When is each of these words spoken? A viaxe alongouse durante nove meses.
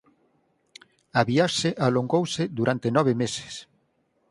A 1.19 1.21
viaxe 1.29 1.69
alongouse 1.87 2.43
durante 2.59 2.87
nove 2.97 3.13
meses. 3.21 3.53